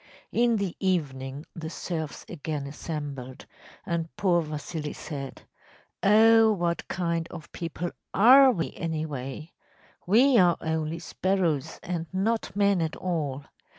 In 0.31 0.55
the 0.55 0.75
evening 0.79 1.45
the 1.55 1.69
serfs 1.69 2.25
again 2.27 2.65
assembled, 2.65 3.45
and 3.85 4.09
poor 4.17 4.41
Vasili 4.41 4.93
said: 4.93 5.43
“Oh, 6.01 6.51
what 6.51 6.87
kind 6.87 7.27
of 7.29 7.51
people 7.51 7.91
are 8.11 8.51
we, 8.51 8.73
anyway? 8.73 9.51
We 10.07 10.39
are 10.39 10.57
only 10.59 10.97
sparrows, 10.97 11.79
and 11.83 12.07
not 12.11 12.55
men 12.55 12.81
at 12.81 12.95
all! 12.95 13.45